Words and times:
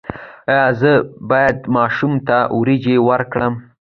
ایا 0.51 0.67
زه 0.79 0.91
باید 1.29 1.57
ماشوم 1.75 2.13
ته 2.27 2.37
وریجې 2.59 2.95
ورکړم؟ 3.09 3.53